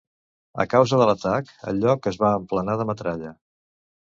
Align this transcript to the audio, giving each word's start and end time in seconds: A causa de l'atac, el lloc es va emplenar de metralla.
A 0.61 0.63
causa 0.71 0.99
de 1.01 1.07
l'atac, 1.09 1.51
el 1.73 1.83
lloc 1.83 2.09
es 2.13 2.19
va 2.25 2.33
emplenar 2.39 2.79
de 2.81 2.89
metralla. 2.93 3.37